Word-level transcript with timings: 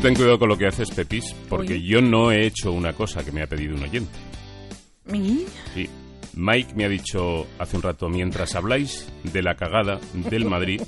Tú 0.00 0.06
ten 0.06 0.14
cuidado 0.14 0.38
con 0.38 0.48
lo 0.48 0.56
que 0.56 0.66
haces, 0.66 0.90
Pepis, 0.92 1.34
porque 1.46 1.74
Oye. 1.74 1.82
yo 1.86 2.00
no 2.00 2.32
he 2.32 2.46
hecho 2.46 2.72
una 2.72 2.94
cosa 2.94 3.22
que 3.22 3.32
me 3.32 3.42
ha 3.42 3.46
pedido 3.46 3.76
un 3.76 3.82
oyente. 3.82 4.18
¿Y? 5.12 5.44
Sí. 5.74 5.90
Mike 6.32 6.72
me 6.74 6.86
ha 6.86 6.88
dicho 6.88 7.46
hace 7.58 7.76
un 7.76 7.82
rato, 7.82 8.08
mientras 8.08 8.54
habláis 8.54 9.06
de 9.24 9.42
la 9.42 9.56
cagada 9.56 10.00
del 10.14 10.46
Madrid, 10.46 10.80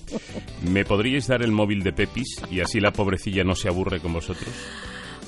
¿me 0.63 0.87
podríais 0.87 1.27
dar 1.27 1.43
el 1.43 1.53
móvil 1.53 1.83
de 1.83 1.93
Pepis 1.93 2.37
y 2.51 2.61
así 2.61 2.81
la 2.81 2.91
pobrecilla 2.91 3.45
no 3.45 3.55
se 3.55 3.69
aburre 3.69 4.01
con 4.01 4.15
vosotros? 4.15 4.49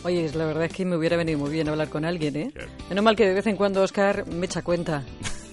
Oye, 0.02 0.30
la 0.32 0.46
verdad 0.46 0.64
es 0.64 0.72
que 0.72 0.86
me 0.86 0.96
hubiera 0.96 1.18
venido 1.18 1.38
muy 1.38 1.50
bien 1.50 1.68
hablar 1.68 1.90
con 1.90 2.06
alguien, 2.06 2.36
¿eh? 2.36 2.54
Menos 2.88 3.04
mal 3.04 3.14
que 3.16 3.26
de 3.26 3.34
vez 3.34 3.46
en 3.48 3.56
cuando 3.56 3.82
Oscar 3.82 4.26
me 4.28 4.46
echa 4.46 4.62
cuenta. 4.62 5.02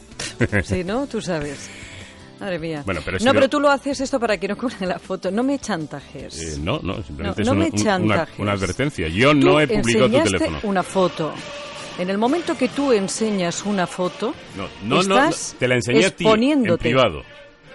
sí, 0.63 0.85
¿no? 0.85 1.05
Tú 1.05 1.19
sabes. 1.19 1.69
Madre 2.41 2.59
mía. 2.59 2.81
Bueno, 2.85 3.01
pero 3.05 3.17
no, 3.21 3.33
pero 3.33 3.47
tú 3.49 3.59
lo 3.59 3.69
haces 3.69 4.01
esto 4.01 4.19
para 4.19 4.35
que 4.37 4.47
no 4.47 4.57
cuelgue 4.57 4.85
la 4.87 4.97
foto. 4.99 5.29
No 5.31 5.43
me 5.43 5.59
chantajes. 5.59 6.37
Eh, 6.41 6.57
no, 6.59 6.79
no, 6.81 7.01
simplemente 7.03 7.43
No, 7.43 7.53
no 7.53 7.63
es 7.63 7.71
me 7.73 7.79
un- 7.79 7.79
un- 7.79 7.81
una, 7.81 8.15
chantajes. 8.15 8.39
una 8.39 8.51
advertencia. 8.53 9.07
Yo 9.07 9.29
Tú 9.29 9.35
no 9.37 9.59
he 9.61 9.67
publicado 9.67 10.09
tu 10.09 10.23
teléfono. 10.23 10.59
una 10.63 10.83
foto. 10.83 11.33
En 11.99 12.09
el 12.09 12.17
momento 12.17 12.57
que 12.57 12.69
tú 12.69 12.91
enseñas 12.93 13.63
una 13.65 13.85
foto, 13.85 14.33
No, 14.57 14.63
no, 14.83 15.03
no, 15.03 15.15
estás 15.25 15.55
te 15.59 15.67
la 15.67 15.75
enseñé 15.75 16.05
a 16.05 16.09
ti 16.09 16.25
en 16.27 16.77
privado. 16.77 17.21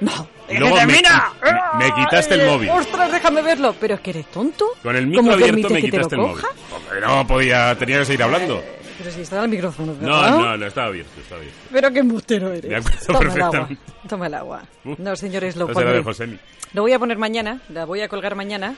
No. 0.01 0.29
Y 0.49 0.59
luego 0.59 0.77
me- 0.77 0.87
me- 0.87 0.95
me 1.79 1.95
quitaste 1.95 2.35
el 2.35 2.41
Ay, 2.43 2.47
móvil. 2.51 2.69
Ostras, 2.71 3.11
déjame 3.13 3.43
verlo. 3.43 3.75
¿Pero 3.81 3.95
es 3.95 4.01
que 4.01 4.11
eres 4.11 4.27
tonto? 4.27 4.67
Con 4.83 4.95
el 4.97 5.07
micro 5.07 5.23
¿Cómo 5.23 5.33
abierto 5.33 5.71
me 5.71 5.81
quitaste 5.81 6.17
lo 6.17 6.23
el 6.23 6.29
móvil. 6.29 6.43
coja? 6.43 6.55
Porque 6.71 7.01
no 7.01 7.27
podía, 7.27 7.75
tenía 7.79 7.99
que 8.01 8.05
seguir 8.05 8.23
hablando. 8.23 8.63
Pero 8.99 9.11
si 9.11 9.21
está 9.23 9.43
el 9.43 9.51
micrófono 9.51 9.95
No, 10.01 10.31
no, 10.31 10.57
no, 10.57 10.67
estaba 10.67 10.89
abierto, 10.89 11.21
estaba 11.21 11.41
abierto. 11.41 11.59
Pero 11.71 11.93
qué 11.93 11.99
embustero 11.99 12.53
eres. 12.53 12.71
De 12.71 12.77
acuerdo, 12.77 12.99
Toma 13.07 13.35
el 13.35 13.43
agua. 13.43 13.69
Toma 14.09 14.27
el 14.27 14.35
agua. 14.35 14.63
Uf. 14.85 14.99
No, 14.99 15.17
señores, 15.17 15.57
lo 15.57 15.69
No 15.69 15.75
de. 15.81 16.39
Lo 16.73 16.83
voy 16.83 16.93
a 16.93 16.99
poner 16.99 17.19
mañana. 17.19 17.61
La 17.69 17.85
voy 17.85 18.01
a 18.01 18.09
colgar 18.09 18.35
mañana. 18.35 18.75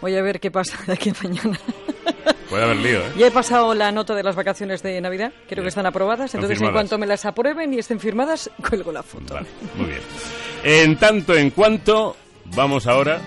Voy 0.00 0.16
a 0.16 0.22
ver 0.22 0.40
qué 0.40 0.50
pasa 0.50 0.78
de 0.86 0.92
aquí 0.92 1.10
a 1.10 1.14
mañana. 1.22 1.58
Puede 2.50 2.64
haber 2.64 2.76
lío, 2.76 3.00
¿eh? 3.00 3.12
Ya 3.16 3.26
he 3.28 3.30
pasado 3.30 3.74
la 3.74 3.90
nota 3.90 4.14
de 4.14 4.22
las 4.22 4.36
vacaciones 4.36 4.82
de 4.82 5.00
Navidad. 5.00 5.32
Creo 5.46 5.56
Bien. 5.56 5.62
que 5.64 5.68
están 5.68 5.86
aprobadas. 5.86 6.34
Entonces, 6.34 6.60
en 6.60 6.72
cuanto 6.72 6.98
me 6.98 7.06
las 7.06 7.24
aprueben 7.24 7.72
y 7.72 7.78
estén 7.78 7.98
firmadas, 7.98 8.50
cuelgo 8.68 8.92
la 8.92 9.02
foto. 9.02 9.34
Vale, 9.34 9.46
muy 9.76 9.86
bien. 9.86 10.00
En 10.62 10.96
tanto 10.96 11.34
en 11.34 11.50
cuanto, 11.50 12.16
vamos 12.54 12.86
ahora 12.86 13.20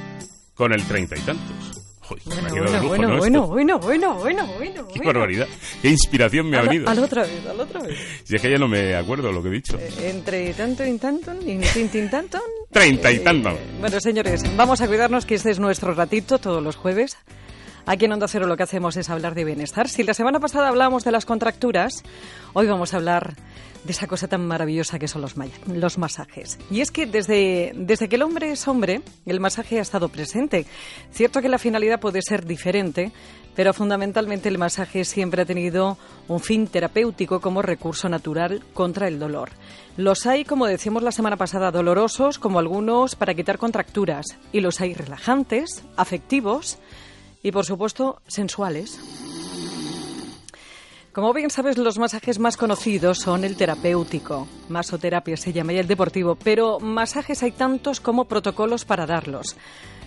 con 0.55 0.71
el 0.71 0.83
treinta 0.85 1.15
y 1.15 1.19
me 2.25 2.33
ha 2.35 2.49
Bueno, 2.49 2.71
de 2.71 2.71
lujo, 2.77 2.87
bueno, 2.87 3.07
¿no? 3.07 3.17
bueno, 3.17 3.47
bueno, 3.47 3.79
bueno, 3.79 4.13
bueno, 4.15 4.47
bueno, 4.57 4.87
Qué 4.87 4.99
bueno. 4.99 5.03
barbaridad. 5.19 5.47
Qué 5.81 5.89
inspiración 5.89 6.49
me 6.49 6.57
ha 6.57 6.61
venido. 6.61 6.89
a 6.89 6.93
la 6.93 7.01
otra 7.01 7.23
vez, 7.23 7.45
a 7.45 7.53
la 7.53 7.63
otra 7.63 7.81
vez. 7.81 7.97
Si 8.23 8.35
es 8.35 8.41
que 8.41 8.49
ya 8.51 8.57
no 8.57 8.67
me 8.67 8.95
acuerdo 8.95 9.31
lo 9.31 9.41
que 9.41 9.49
he 9.49 9.51
dicho. 9.51 9.77
Eh, 9.79 9.89
Entre 10.09 10.53
tanto 10.53 10.85
y 10.85 10.97
tanto, 10.97 11.31
y 11.45 12.07
tanto. 12.09 12.39
Treinta 12.71 13.11
y 13.11 13.15
Eh, 13.15 13.19
tanto. 13.19 13.57
Bueno, 13.79 13.99
señores, 13.99 14.43
vamos 14.55 14.81
a 14.81 14.87
cuidarnos 14.87 15.25
que 15.25 15.35
este 15.35 15.51
es 15.51 15.59
nuestro 15.59 15.93
ratito 15.93 16.37
todos 16.39 16.61
los 16.63 16.75
jueves. 16.75 17.17
Aquí 17.87 18.03
en 18.03 18.11
Onda 18.11 18.27
Cero 18.27 18.47
lo 18.47 18.57
que 18.57 18.63
hacemos 18.63 18.97
es 18.97 19.09
hablar 19.09 19.33
de 19.33 19.45
bienestar. 19.45 19.87
Si 19.87 20.03
la 20.03 20.13
semana 20.13 20.41
pasada 20.41 20.67
hablábamos 20.67 21.05
de 21.05 21.11
las 21.13 21.25
contracturas, 21.25 22.03
hoy 22.51 22.67
vamos 22.67 22.93
a 22.93 22.97
hablar 22.97 23.35
de 23.85 23.93
esa 23.93 24.07
cosa 24.07 24.27
tan 24.27 24.45
maravillosa 24.45 24.99
que 24.99 25.07
son 25.07 25.21
los, 25.21 25.35
los 25.67 25.97
masajes. 25.97 26.59
Y 26.69 26.81
es 26.81 26.91
que 26.91 27.05
desde, 27.05 27.71
desde 27.75 28.09
que 28.09 28.17
el 28.17 28.23
hombre 28.23 28.51
es 28.51 28.67
hombre, 28.67 29.01
el 29.25 29.39
masaje 29.39 29.79
ha 29.79 29.81
estado 29.81 30.09
presente. 30.09 30.65
Cierto 31.11 31.41
que 31.41 31.47
la 31.47 31.59
finalidad 31.59 32.01
puede 32.01 32.21
ser 32.21 32.45
diferente, 32.45 33.13
pero 33.55 33.73
fundamentalmente 33.73 34.49
el 34.49 34.57
masaje 34.57 35.05
siempre 35.05 35.43
ha 35.43 35.45
tenido 35.45 35.97
un 36.27 36.41
fin 36.41 36.67
terapéutico 36.67 37.39
como 37.39 37.61
recurso 37.61 38.09
natural 38.09 38.65
contra 38.73 39.07
el 39.07 39.17
dolor. 39.17 39.51
Los 39.95 40.25
hay, 40.25 40.43
como 40.43 40.65
decíamos 40.65 41.03
la 41.03 41.13
semana 41.13 41.37
pasada, 41.37 41.71
dolorosos, 41.71 42.37
como 42.37 42.59
algunos 42.59 43.15
para 43.15 43.33
quitar 43.33 43.57
contracturas, 43.57 44.25
y 44.51 44.59
los 44.59 44.81
hay 44.81 44.93
relajantes, 44.93 45.85
afectivos 45.95 46.79
y, 47.43 47.51
por 47.51 47.65
supuesto, 47.65 48.21
sensuales. 48.27 48.99
Como 51.17 51.33
bien 51.33 51.49
sabes, 51.49 51.79
los 51.79 51.97
masajes 51.97 52.37
más 52.37 52.57
conocidos 52.57 53.17
son 53.17 53.43
el 53.43 53.55
terapéutico, 53.55 54.47
masoterapia 54.69 55.35
se 55.35 55.51
llama, 55.51 55.73
y 55.73 55.79
el 55.79 55.87
deportivo, 55.87 56.35
pero 56.35 56.79
masajes 56.79 57.41
hay 57.41 57.53
tantos 57.53 57.99
como 57.99 58.25
protocolos 58.25 58.85
para 58.85 59.07
darlos. 59.07 59.55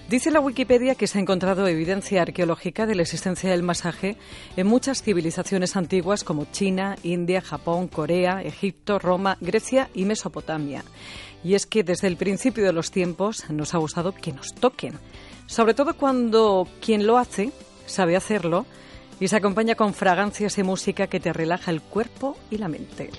Dice 0.09 0.33
la 0.33 0.41
Wikipedia 0.41 0.97
que 0.97 1.07
se 1.07 1.19
ha 1.19 1.21
encontrado 1.21 1.69
evidencia 1.69 2.23
arqueológica 2.23 2.85
de 2.85 2.97
la 2.97 3.03
existencia 3.03 3.49
del 3.51 3.62
masaje 3.62 4.17
en 4.57 4.67
muchas 4.67 5.03
civilizaciones 5.03 5.77
antiguas 5.77 6.25
como 6.25 6.47
China, 6.47 6.97
India, 7.05 7.41
Japón, 7.41 7.87
Corea, 7.87 8.43
Egipto, 8.43 8.99
Roma, 8.99 9.37
Grecia 9.41 9.89
y 9.95 10.07
Mesopotamia. 10.07 10.83
Y 11.43 11.55
es 11.55 11.67
que 11.67 11.83
desde 11.83 12.06
el 12.06 12.17
principio 12.17 12.65
de 12.65 12.73
los 12.73 12.91
tiempos 12.91 13.49
nos 13.51 13.75
ha 13.75 13.78
gustado 13.78 14.12
que 14.12 14.33
nos 14.33 14.55
toquen, 14.55 14.99
sobre 15.47 15.75
todo 15.75 15.95
cuando 15.95 16.69
quien 16.81 17.06
lo 17.06 17.19
hace 17.19 17.53
sabe 17.87 18.17
hacerlo 18.17 18.67
y 19.21 19.28
se 19.28 19.37
acompaña 19.37 19.75
con 19.75 19.93
fragancias 19.93 20.56
y 20.59 20.62
música 20.62 21.06
que 21.06 21.21
te 21.21 21.33
relaja 21.33 21.71
el 21.71 21.83
cuerpo 21.83 22.37
y 22.50 22.56
la 22.56 22.69
mente. 22.69 23.11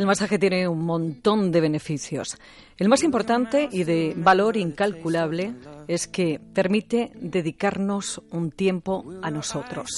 El 0.00 0.06
masaje 0.06 0.38
tiene 0.38 0.66
un 0.66 0.82
montón 0.86 1.52
de 1.52 1.60
beneficios. 1.60 2.38
El 2.78 2.88
más 2.88 3.02
importante 3.02 3.68
y 3.70 3.84
de 3.84 4.14
valor 4.16 4.56
incalculable 4.56 5.52
es 5.88 6.06
que 6.06 6.40
permite 6.54 7.12
dedicarnos 7.16 8.22
un 8.30 8.50
tiempo 8.50 9.04
a 9.20 9.30
nosotros. 9.30 9.90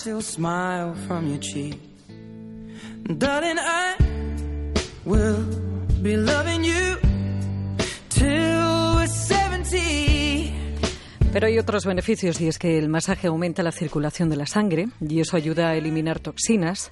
Pero 11.32 11.47
hay 11.47 11.59
otros 11.59 11.87
beneficios 11.87 12.38
y 12.43 12.48
es 12.48 12.59
que 12.59 12.78
el 12.78 12.91
masaje 12.91 13.28
aumenta 13.28 13.62
la 13.62 13.72
circulación 13.72 14.28
de 14.28 14.37
la 14.37 14.47
sangre 14.47 14.88
y 15.00 15.20
eso 15.20 15.34
ayuda 15.34 15.70
a 15.70 15.76
eliminar 15.76 16.20
toxinas, 16.20 16.91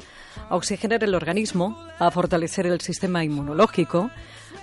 a 0.48 0.56
oxigenar 0.56 1.04
el 1.04 1.14
organismo, 1.14 1.76
a 1.98 2.10
fortalecer 2.10 2.66
el 2.66 2.80
sistema 2.80 3.22
inmunológico, 3.22 4.10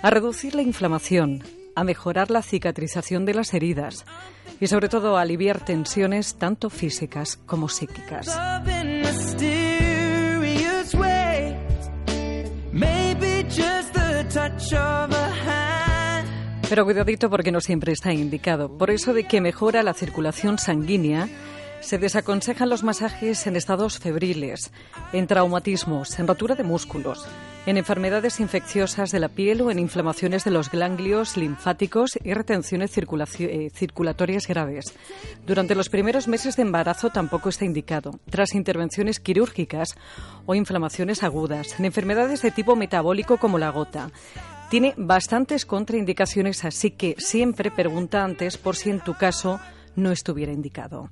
a 0.02 0.10
reducir 0.10 0.56
la 0.56 0.62
inflamación, 0.62 1.44
a 1.76 1.84
mejorar 1.84 2.28
la 2.32 2.42
cicatrización 2.42 3.24
de 3.24 3.34
las 3.34 3.54
heridas 3.54 4.04
y 4.60 4.66
sobre 4.66 4.88
todo 4.88 5.16
a 5.16 5.20
aliviar 5.20 5.64
tensiones 5.64 6.34
tanto 6.34 6.70
físicas 6.70 7.36
como 7.46 7.68
psíquicas. 7.68 8.36
Pero 16.68 16.84
cuidadito 16.84 17.30
porque 17.30 17.50
no 17.50 17.60
siempre 17.60 17.92
está 17.92 18.12
indicado. 18.12 18.76
Por 18.76 18.90
eso 18.90 19.14
de 19.14 19.24
que 19.24 19.40
mejora 19.40 19.82
la 19.82 19.94
circulación 19.94 20.58
sanguínea, 20.58 21.28
se 21.80 21.96
desaconsejan 21.96 22.68
los 22.68 22.82
masajes 22.82 23.46
en 23.46 23.56
estados 23.56 23.98
febriles, 23.98 24.70
en 25.12 25.26
traumatismos, 25.26 26.18
en 26.18 26.26
rotura 26.26 26.54
de 26.54 26.64
músculos, 26.64 27.26
en 27.66 27.78
enfermedades 27.78 28.40
infecciosas 28.40 29.10
de 29.12 29.20
la 29.20 29.28
piel 29.28 29.62
o 29.62 29.70
en 29.70 29.78
inflamaciones 29.78 30.44
de 30.44 30.50
los 30.50 30.70
ganglios 30.70 31.36
linfáticos 31.36 32.18
y 32.22 32.34
retenciones 32.34 32.92
eh, 32.98 33.70
circulatorias 33.72 34.46
graves. 34.46 34.92
Durante 35.46 35.74
los 35.74 35.88
primeros 35.88 36.28
meses 36.28 36.56
de 36.56 36.62
embarazo 36.62 37.10
tampoco 37.10 37.48
está 37.48 37.64
indicado, 37.64 38.18
tras 38.28 38.54
intervenciones 38.54 39.20
quirúrgicas 39.20 39.96
o 40.46 40.54
inflamaciones 40.54 41.22
agudas, 41.22 41.78
en 41.78 41.86
enfermedades 41.86 42.42
de 42.42 42.50
tipo 42.50 42.76
metabólico 42.76 43.38
como 43.38 43.58
la 43.58 43.70
gota. 43.70 44.10
Tiene 44.70 44.94
bastantes 44.96 45.64
contraindicaciones, 45.64 46.64
así 46.64 46.90
que 46.90 47.14
siempre 47.18 47.70
pregunta 47.70 48.22
antes 48.22 48.58
por 48.58 48.76
si 48.76 48.90
en 48.90 49.00
tu 49.00 49.14
caso 49.14 49.60
no 49.96 50.12
estuviera 50.12 50.52
indicado. 50.52 51.10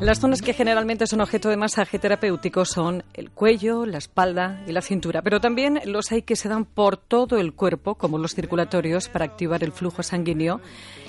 Las 0.00 0.18
zonas 0.18 0.40
que 0.40 0.54
generalmente 0.54 1.06
son 1.06 1.20
objeto 1.20 1.50
de 1.50 1.58
masaje 1.58 1.98
terapéutico 1.98 2.64
son 2.64 3.04
el 3.12 3.30
cuello, 3.30 3.84
la 3.84 3.98
espalda 3.98 4.64
y 4.66 4.72
la 4.72 4.80
cintura, 4.80 5.20
pero 5.20 5.40
también 5.40 5.78
los 5.84 6.10
hay 6.10 6.22
que 6.22 6.36
se 6.36 6.48
dan 6.48 6.64
por 6.64 6.96
todo 6.96 7.36
el 7.36 7.52
cuerpo, 7.52 7.96
como 7.96 8.16
los 8.16 8.34
circulatorios, 8.34 9.10
para 9.10 9.26
activar 9.26 9.62
el 9.62 9.72
flujo 9.72 10.02
sanguíneo 10.02 10.62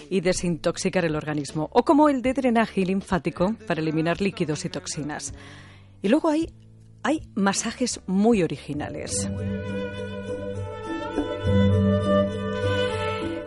y 0.09 0.19
desintoxicar 0.19 1.05
el 1.05 1.15
organismo, 1.15 1.69
o 1.71 1.83
como 1.83 2.09
el 2.09 2.21
de 2.21 2.33
drenaje 2.33 2.85
linfático, 2.85 3.55
para 3.65 3.79
eliminar 3.79 4.19
líquidos 4.19 4.65
y 4.65 4.69
toxinas. 4.69 5.33
Y 6.01 6.09
luego 6.09 6.27
hay, 6.27 6.49
hay 7.03 7.21
masajes 7.35 8.01
muy 8.07 8.43
originales. 8.43 9.29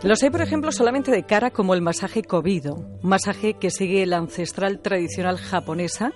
Los 0.03 0.21
hay, 0.21 0.29
por 0.29 0.41
ejemplo, 0.41 0.71
solamente 0.71 1.09
de 1.09 1.23
cara 1.23 1.49
como 1.49 1.73
el 1.73 1.81
masaje 1.81 2.21
Kobido, 2.21 2.75
un 2.75 3.09
masaje 3.09 3.55
que 3.55 3.71
sigue 3.71 4.05
la 4.05 4.17
ancestral 4.17 4.79
tradicional 4.79 5.37
japonesa, 5.37 6.11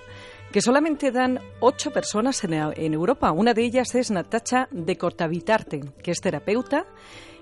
que 0.52 0.62
solamente 0.62 1.12
dan 1.12 1.40
ocho 1.60 1.90
personas 1.90 2.44
en, 2.44 2.94
Europa. 2.94 3.32
Una 3.32 3.54
de 3.54 3.64
ellas 3.64 3.96
es 3.96 4.12
Natacha 4.12 4.68
de 4.72 4.96
Cortavitarte, 4.96 5.82
que 6.04 6.12
es 6.12 6.22
terapeuta 6.22 6.86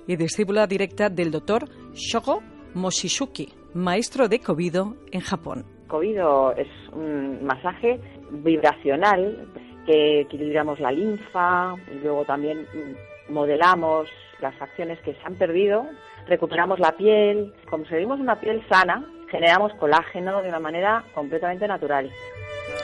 y 0.07 0.15
discípula 0.15 0.67
directa 0.67 1.09
del 1.09 1.31
doctor 1.31 1.67
Shogo 1.93 2.41
Moshishuki, 2.73 3.49
maestro 3.73 4.29
de 4.29 4.39
Kobido 4.39 4.95
en 5.11 5.21
Japón. 5.21 5.65
Kobido 5.87 6.53
es 6.53 6.67
un 6.93 7.43
masaje 7.45 7.99
vibracional 8.31 9.49
que 9.87 10.21
equilibramos 10.21 10.79
la 10.79 10.91
linfa 10.91 11.73
y 11.91 11.99
luego 12.03 12.25
también 12.25 12.61
mm, 12.61 13.33
modelamos 13.33 14.09
las 14.39 14.55
facciones 14.57 14.99
que 14.99 15.13
se 15.13 15.19
han 15.23 15.35
perdido, 15.35 15.87
recuperamos 16.27 16.79
la 16.79 16.91
piel, 16.91 17.53
conseguimos 17.67 18.19
una 18.19 18.39
piel 18.39 18.61
sana, 18.69 19.03
generamos 19.31 19.73
colágeno 19.79 20.43
de 20.43 20.49
una 20.49 20.59
manera 20.59 21.03
completamente 21.15 21.67
natural. 21.67 22.11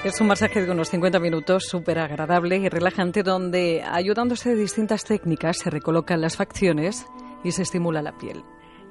Es 0.03 0.19
un 0.19 0.27
masaje 0.27 0.61
de 0.65 0.71
unos 0.71 0.89
50 0.89 1.19
minutos 1.19 1.65
súper 1.65 1.99
agradable 1.99 2.57
y 2.57 2.69
relajante 2.69 3.21
donde, 3.21 3.83
ayudándose 3.85 4.49
de 4.49 4.55
distintas 4.55 5.03
técnicas, 5.03 5.57
se 5.59 5.69
recolocan 5.69 6.21
las 6.21 6.37
facciones 6.37 7.05
y 7.43 7.51
se 7.51 7.61
estimula 7.61 8.01
la 8.01 8.17
piel. 8.17 8.43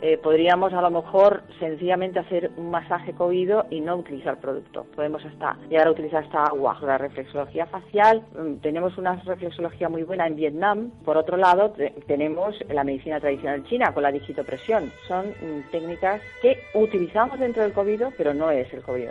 Eh, 0.03 0.19
podríamos 0.19 0.73
a 0.73 0.81
lo 0.81 0.91
mejor 0.91 1.45
sencillamente 1.61 2.19
hacer 2.19 2.51
un 2.57 2.73
masaje 2.73 3.13
cogido 3.13 3.67
y 3.71 3.81
no 3.81 3.97
utilizar 3.97 4.41
producto. 4.41 4.85
Podemos 4.97 5.25
hasta 5.25 5.57
llegar 5.71 5.87
a 5.87 5.93
utilizar 5.93 6.25
esta 6.25 6.43
agua. 6.43 6.77
La 6.83 6.99
reflexología 6.99 7.67
facial, 7.67 8.25
mm, 8.37 8.57
tenemos 8.57 8.99
una 8.99 9.15
reflexología 9.23 9.89
muy 9.89 10.03
buena 10.03 10.27
en 10.27 10.35
Vietnam. 10.35 10.91
Por 11.05 11.17
otro 11.17 11.37
lado, 11.37 11.73
tenemos 12.09 12.57
la 12.69 12.83
medicina 12.83 13.21
tradicional 13.21 13.65
china 13.69 13.95
con 13.95 14.03
la 14.03 14.11
digitopresión. 14.11 14.93
Son 15.07 15.29
mm, 15.29 15.71
técnicas 15.71 16.21
que 16.43 16.59
utilizamos 16.75 17.39
dentro 17.39 17.63
del 17.63 17.73
COVID, 17.73 18.03
pero 18.19 18.35
no 18.35 18.51
es 18.51 18.73
el 18.73 18.83
COVID. 18.83 19.11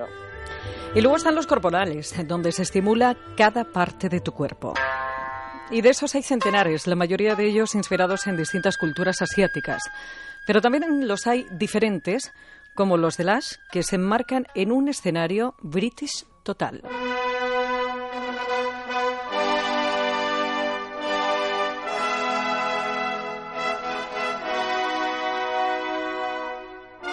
Y 0.93 0.99
luego 0.99 1.15
están 1.15 1.35
los 1.35 1.47
corporales, 1.47 2.13
donde 2.27 2.51
se 2.51 2.63
estimula 2.63 3.15
cada 3.37 3.63
parte 3.63 4.09
de 4.09 4.19
tu 4.19 4.33
cuerpo. 4.33 4.73
Y 5.71 5.79
de 5.81 5.89
esos 5.89 6.13
hay 6.15 6.21
centenares, 6.21 6.85
la 6.85 6.97
mayoría 6.97 7.35
de 7.35 7.45
ellos 7.45 7.75
inspirados 7.75 8.27
en 8.27 8.35
distintas 8.35 8.75
culturas 8.75 9.21
asiáticas. 9.21 9.81
Pero 10.45 10.59
también 10.59 11.07
los 11.07 11.27
hay 11.27 11.47
diferentes, 11.49 12.33
como 12.75 12.97
los 12.97 13.15
de 13.15 13.23
Lash, 13.23 13.53
que 13.71 13.81
se 13.81 13.95
enmarcan 13.95 14.47
en 14.53 14.73
un 14.73 14.89
escenario 14.89 15.55
british 15.61 16.25
total. 16.43 16.81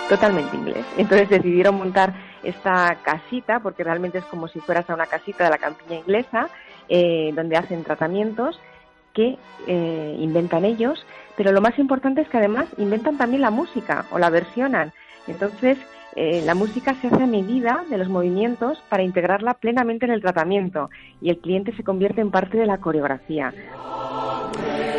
totalmente 0.08 0.56
inglés. 0.56 0.86
Entonces 0.96 1.28
decidieron 1.28 1.76
montar 1.76 2.14
esta 2.42 2.96
casita, 3.02 3.60
porque 3.60 3.84
realmente 3.84 4.18
es 4.18 4.24
como 4.24 4.48
si 4.48 4.58
fueras 4.60 4.88
a 4.88 4.94
una 4.94 5.06
casita 5.06 5.44
de 5.44 5.50
la 5.50 5.58
campiña 5.58 6.00
inglesa, 6.00 6.48
eh, 6.88 7.32
donde 7.34 7.56
hacen 7.56 7.84
tratamientos 7.84 8.60
que 9.12 9.36
eh, 9.66 10.16
inventan 10.20 10.64
ellos, 10.64 11.04
pero 11.36 11.52
lo 11.52 11.60
más 11.60 11.78
importante 11.78 12.20
es 12.20 12.28
que 12.28 12.38
además 12.38 12.66
inventan 12.76 13.18
también 13.18 13.42
la 13.42 13.50
música 13.50 14.06
o 14.10 14.18
la 14.18 14.30
versionan. 14.30 14.92
Entonces, 15.26 15.78
eh, 16.16 16.42
la 16.44 16.54
música 16.54 16.94
se 16.94 17.08
hace 17.08 17.22
a 17.22 17.26
medida 17.26 17.84
de 17.90 17.98
los 17.98 18.08
movimientos 18.08 18.82
para 18.88 19.02
integrarla 19.02 19.54
plenamente 19.54 20.06
en 20.06 20.12
el 20.12 20.20
tratamiento 20.20 20.90
y 21.20 21.30
el 21.30 21.38
cliente 21.38 21.72
se 21.76 21.84
convierte 21.84 22.20
en 22.20 22.30
parte 22.30 22.58
de 22.58 22.66
la 22.66 22.78
coreografía. 22.78 23.52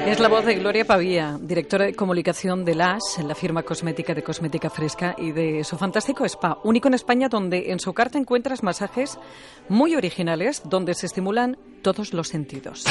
Es 0.08 0.20
la 0.20 0.28
voz 0.28 0.46
de 0.46 0.56
Gloria 0.56 0.86
Pavía, 0.86 1.38
directora 1.40 1.86
de 1.86 1.94
comunicación 1.94 2.66
de 2.66 2.76
LAS, 2.76 3.20
en 3.20 3.28
la 3.28 3.36
firma 3.36 3.64
cosmética 3.64 4.14
de 4.14 4.24
Cosmética 4.24 4.70
Fresca 4.70 5.16
y 5.18 5.32
de 5.32 5.64
su 5.64 5.78
fantástico 5.78 6.26
spa, 6.26 6.58
único 6.64 6.88
en 6.88 6.96
España 6.96 7.30
donde 7.30 7.72
en 7.72 7.80
su 7.80 7.94
carta 7.94 8.18
encuentras 8.18 8.64
masajes 8.64 9.20
muy 9.68 9.96
originales 9.96 10.64
donde 10.66 10.96
se 10.96 11.06
estimulan 11.06 11.58
todos 11.82 12.14
los 12.14 12.28
sentidos. 12.28 12.86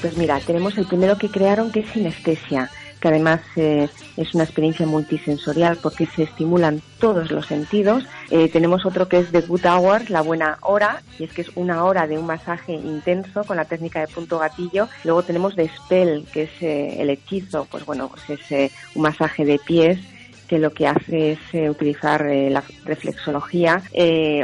Pues 0.00 0.16
mira, 0.16 0.40
tenemos 0.40 0.76
el 0.78 0.86
primero 0.86 1.16
que 1.16 1.28
crearon 1.28 1.70
que 1.70 1.80
es 1.80 1.90
sinestesia 1.90 2.70
que 3.00 3.08
además 3.08 3.40
eh, 3.56 3.88
es 4.16 4.34
una 4.34 4.44
experiencia 4.44 4.86
multisensorial 4.86 5.78
porque 5.82 6.06
se 6.06 6.24
estimulan 6.24 6.80
todos 6.98 7.30
los 7.30 7.46
sentidos. 7.46 8.04
Eh, 8.30 8.48
tenemos 8.48 8.86
otro 8.86 9.08
que 9.08 9.18
es 9.18 9.30
The 9.30 9.42
Good 9.42 9.66
Hour, 9.66 10.10
la 10.10 10.22
buena 10.22 10.58
hora, 10.62 11.02
y 11.18 11.24
es 11.24 11.32
que 11.32 11.42
es 11.42 11.50
una 11.54 11.84
hora 11.84 12.06
de 12.06 12.18
un 12.18 12.26
masaje 12.26 12.72
intenso 12.72 13.44
con 13.44 13.56
la 13.56 13.64
técnica 13.64 14.00
de 14.00 14.08
punto 14.08 14.38
gatillo. 14.38 14.88
Luego 15.04 15.22
tenemos 15.22 15.54
The 15.54 15.68
Spell, 15.68 16.26
que 16.32 16.44
es 16.44 16.62
eh, 16.62 16.96
el 17.00 17.10
hechizo, 17.10 17.66
pues 17.70 17.84
bueno, 17.84 18.08
pues 18.08 18.40
es 18.50 18.72
un 18.94 19.02
masaje 19.02 19.44
de 19.44 19.58
pies 19.58 19.98
que 20.48 20.58
lo 20.58 20.72
que 20.72 20.86
hace 20.86 21.32
es 21.32 21.70
utilizar 21.70 22.24
la 22.24 22.62
reflexología. 22.84 23.82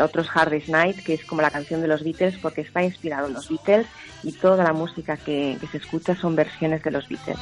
otros 0.03 0.29
Hardest 0.35 0.69
Night, 0.69 1.03
que 1.05 1.15
es 1.15 1.25
como 1.25 1.43
la 1.43 1.51
canción 1.51 1.81
de 1.81 1.89
los 1.89 2.03
Beatles, 2.03 2.37
porque 2.39 2.63
está 2.63 2.83
inspirado 2.83 3.27
en 3.29 3.35
los 3.35 3.49
Beatles 3.49 3.87
y 4.23 4.33
toda 4.33 4.65
la 4.65 4.73
música 4.73 5.17
que, 5.17 5.59
se 5.71 5.79
escucha 5.79 6.15
son 6.15 6.37
versiones 6.37 6.83
de 6.83 6.91
los 6.91 7.09
Beatles. 7.09 7.39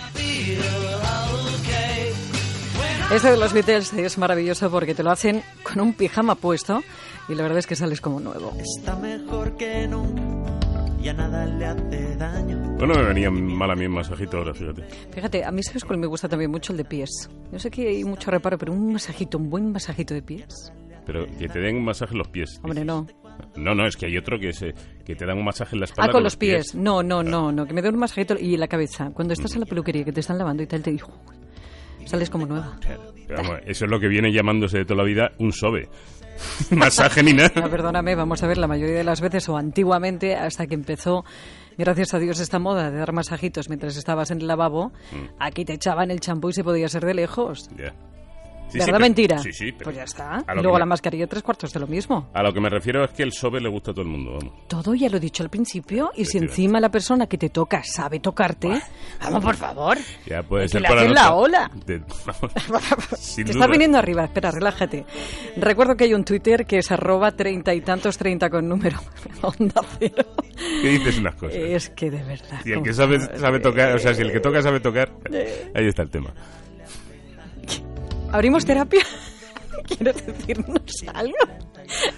Este 3.12 3.30
de 3.30 3.36
los 3.36 3.52
Beatles 3.52 3.92
es 3.92 4.18
maravilloso 4.18 4.70
porque 4.70 4.94
te 4.94 5.02
lo 5.02 5.10
hacen 5.10 5.42
con 5.62 5.80
un 5.80 5.94
pijama 5.94 6.36
puesto 6.36 6.82
y 7.28 7.34
la 7.34 7.42
verdad 7.42 7.58
es 7.58 7.66
que 7.66 7.74
sales 7.74 8.00
como 8.00 8.20
nuevo. 8.20 8.56
Está 8.60 8.94
mejor 8.96 9.56
que 9.56 9.88
nunca. 9.88 10.59
Ya 11.00 11.14
nada 11.14 11.46
le 11.46 11.64
hace 11.64 12.16
daño. 12.16 12.58
Bueno, 12.78 12.94
me 12.94 13.04
venía 13.04 13.30
mal 13.30 13.70
a 13.70 13.74
mí 13.74 13.84
el 13.84 13.90
masajito 13.90 14.38
ahora, 14.38 14.52
fíjate. 14.52 14.82
Fíjate, 15.12 15.44
a 15.44 15.50
mí 15.50 15.62
sabes 15.62 15.84
cuál 15.84 15.98
me 15.98 16.06
gusta 16.06 16.28
también 16.28 16.50
mucho 16.50 16.72
el 16.72 16.78
de 16.78 16.84
pies. 16.84 17.30
Yo 17.50 17.58
sé 17.58 17.70
que 17.70 17.88
hay 17.88 18.04
mucho 18.04 18.30
reparo, 18.30 18.58
pero 18.58 18.72
un 18.72 18.92
masajito, 18.92 19.38
un 19.38 19.48
buen 19.48 19.72
masajito 19.72 20.12
de 20.12 20.22
pies. 20.22 20.72
Pero 21.06 21.24
que 21.38 21.48
te 21.48 21.58
den 21.58 21.76
un 21.76 21.84
masaje 21.84 22.12
en 22.12 22.18
los 22.18 22.28
pies. 22.28 22.60
Hombre, 22.62 22.84
no. 22.84 23.06
No, 23.56 23.74
no, 23.74 23.86
es 23.86 23.96
que 23.96 24.06
hay 24.06 24.18
otro 24.18 24.38
que, 24.38 24.52
se, 24.52 24.74
que 25.04 25.16
te 25.16 25.24
dan 25.24 25.38
un 25.38 25.44
masaje 25.44 25.74
en 25.74 25.80
la 25.80 25.86
espalda. 25.86 26.10
Ah, 26.10 26.12
con, 26.12 26.22
los 26.22 26.36
pies. 26.36 26.74
No, 26.74 27.02
no, 27.02 27.22
no, 27.22 27.50
no, 27.50 27.66
que 27.66 27.72
me 27.72 27.80
den 27.80 27.94
un 27.94 28.00
masajito 28.00 28.36
y 28.38 28.54
en 28.54 28.60
la 28.60 28.68
cabeza. 28.68 29.10
Cuando 29.12 29.32
estás 29.32 29.54
en 29.54 29.60
la 29.60 29.66
peluquería, 29.66 30.04
que 30.04 30.12
te 30.12 30.20
están 30.20 30.36
lavando 30.38 30.62
y 30.62 30.66
tal, 30.66 30.82
te 30.82 30.90
digo, 30.90 31.08
sales 32.04 32.28
como 32.28 32.46
nueva. 32.46 32.78
eso 33.64 33.84
es 33.84 33.90
lo 33.90 33.98
que 33.98 34.08
viene 34.08 34.32
llamándose 34.32 34.78
de 34.78 34.84
toda 34.84 34.98
la 34.98 35.04
vida 35.04 35.32
un 35.38 35.52
sobe. 35.52 35.88
Masaje 36.70 37.22
ni 37.22 37.32
nada. 37.32 37.68
perdóname, 37.68 38.14
vamos 38.14 38.42
a 38.42 38.46
ver, 38.46 38.58
la 38.58 38.66
mayoría 38.66 38.96
de 38.96 39.04
las 39.04 39.20
veces 39.20 39.48
o 39.48 39.56
antiguamente, 39.56 40.36
hasta 40.36 40.66
que 40.66 40.74
empezó 40.74 41.24
gracias 41.78 42.14
a 42.14 42.18
Dios 42.18 42.40
esta 42.40 42.58
moda 42.58 42.90
de 42.90 42.98
dar 42.98 43.12
masajitos 43.12 43.68
mientras 43.68 43.96
estabas 43.96 44.30
en 44.30 44.40
el 44.40 44.46
lavabo, 44.46 44.88
mm. 45.12 45.36
aquí 45.38 45.64
te 45.64 45.72
echaban 45.72 46.10
el 46.10 46.20
champú 46.20 46.50
y 46.50 46.52
se 46.52 46.64
podía 46.64 46.88
ser 46.88 47.04
de 47.04 47.14
lejos. 47.14 47.70
¿Verdad 48.74 49.00
mentira? 49.00 49.38
Sí, 49.38 49.52
sí. 49.52 49.72
pues 49.72 49.96
ya 49.96 50.04
está. 50.04 50.44
Y 50.56 50.62
luego 50.62 50.78
la 50.78 50.86
mascarilla 50.86 51.26
tres 51.26 51.42
cuartos 51.42 51.72
de 51.72 51.80
lo 51.80 51.86
mismo. 51.86 52.28
A 52.32 52.42
lo 52.42 52.52
que 52.52 52.60
me 52.60 52.68
refiero 52.68 53.04
es 53.04 53.10
que 53.10 53.22
el 53.22 53.32
sobe 53.32 53.60
le 53.60 53.68
gusta 53.68 53.90
a 53.90 53.94
todo 53.94 54.02
el 54.02 54.10
mundo. 54.10 54.38
Todo 54.68 54.94
ya 54.94 55.08
lo 55.08 55.16
he 55.16 55.20
dicho 55.20 55.42
al 55.42 55.50
principio. 55.50 56.10
Y 56.14 56.24
si 56.24 56.38
encima 56.38 56.80
la 56.80 56.90
persona 56.90 57.26
que 57.26 57.38
te 57.38 57.50
toca 57.50 57.82
sabe 57.84 58.20
tocarte, 58.20 58.80
vamos, 59.22 59.44
por 59.44 59.56
favor. 59.56 59.98
Ya 60.26 60.42
puede 60.42 60.68
ser 60.68 60.82
que 60.82 60.94
le 60.94 61.08
la 61.08 61.34
ola. 61.34 61.70
te 61.86 62.00
estás 63.42 63.68
viniendo 63.70 63.98
arriba. 63.98 64.24
Espera, 64.24 64.50
relájate. 64.50 65.04
Recuerdo 65.56 65.96
que 65.96 66.04
hay 66.04 66.14
un 66.14 66.24
Twitter 66.24 66.66
que 66.66 66.78
es 66.78 66.90
arroba 66.90 67.32
treinta 67.32 67.74
y 67.74 67.80
tantos 67.80 68.16
treinta 68.18 68.50
con 68.50 68.68
número 68.68 68.98
onda 69.42 69.82
cero. 69.98 70.24
¿Qué 70.82 70.88
dices 70.88 71.18
unas 71.18 71.34
cosas? 71.34 71.56
Es 71.56 71.90
que 71.90 72.10
de 72.10 72.22
verdad. 72.22 72.60
Si 72.62 72.72
el 72.72 72.82
que 72.82 72.92
sabe, 72.92 73.20
sabe 73.38 73.60
tocar, 73.60 73.94
o 73.94 73.98
sea, 73.98 74.14
si 74.14 74.22
el 74.22 74.32
que 74.32 74.40
toca 74.40 74.62
sabe 74.62 74.80
tocar, 74.80 75.10
eh. 75.32 75.70
ahí 75.74 75.86
está 75.86 76.02
el 76.02 76.10
tema. 76.10 76.32
¿Abrimos 78.32 78.64
terapia? 78.64 79.02
¿Quieres 79.86 80.24
decirnos 80.24 80.82
algo? 81.12 81.36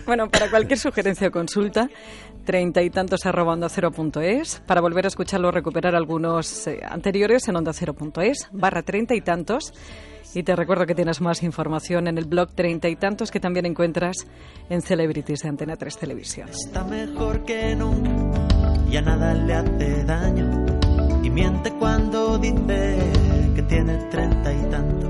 Bueno, 0.05 0.29
para 0.29 0.51
cualquier 0.51 0.79
sugerencia 0.79 1.29
o 1.29 1.31
consulta, 1.31 1.89
treinta 2.45 2.83
y 2.83 2.91
tantos 2.91 3.25
arroba 3.25 3.55
onda 3.55 3.69
cero 3.71 3.91
punto 3.91 4.21
es. 4.21 4.63
Para 4.67 4.83
volver 4.83 5.07
a 5.07 5.09
escucharlo 5.09 5.51
recuperar 5.51 5.95
algunos 5.95 6.67
eh, 6.67 6.81
anteriores 6.87 7.49
en 7.49 7.57
onda 7.57 7.73
cero 7.73 7.95
punto 7.95 8.21
es, 8.21 8.49
barra 8.53 8.83
treinta 8.83 9.15
y 9.15 9.23
tantos. 9.23 9.73
Y 10.35 10.43
te 10.43 10.57
recuerdo 10.57 10.87
que 10.87 10.95
tienes 10.95 11.21
más 11.21 11.43
información 11.43 12.09
en 12.09 12.19
el 12.19 12.27
blog 12.27 12.55
treinta 12.55 12.89
y 12.89 12.97
tantos 12.97 13.31
que 13.31 13.41
también 13.41 13.67
encuentras 13.67 14.27
en 14.71 14.81
Celebrities 14.81 15.41
de 15.41 15.49
Antena 15.49 15.77
3 15.77 15.99
Televisión. 15.99 16.49
Está 16.49 16.85
mejor 16.85 17.45
que 17.45 17.75
nunca, 17.77 18.49
ya 18.91 19.03
nada 19.03 19.35
le 19.35 19.55
hace 19.55 20.05
daño. 20.05 20.67
Y 21.23 21.31
miente 21.31 21.71
cuando 21.73 22.39
dice 22.39 22.99
que 23.55 23.63
tiene 23.63 23.97
treinta 24.11 24.53
y 24.53 24.71
tantos. 24.71 24.93